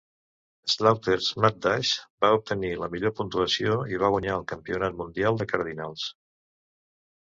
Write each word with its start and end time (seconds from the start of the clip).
"Slaughter's 0.75 1.25
Mad 1.43 1.59
Dash" 1.65 1.91
va 2.25 2.31
obtenir 2.39 2.71
la 2.85 2.89
millor 2.95 3.13
puntuació 3.19 3.77
i 3.95 4.01
va 4.05 4.11
guanyar 4.15 4.33
el 4.39 4.49
campionat 4.53 4.97
mundial 5.03 5.39
de 5.43 5.49
Cardinals. 5.53 6.09